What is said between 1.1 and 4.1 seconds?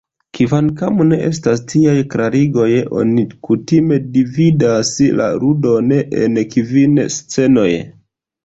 estas tiaj klarigoj oni kutime